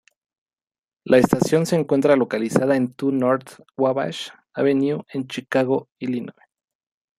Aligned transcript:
La 1.03 1.19
estación 1.19 1.67
se 1.67 1.75
encuentra 1.75 2.15
localizada 2.15 2.75
en 2.75 2.91
Two 2.91 3.11
North 3.11 3.59
Wabash 3.77 4.29
Avenue 4.51 5.03
en 5.09 5.27
Chicago, 5.27 5.89
Illinois. 5.99 6.33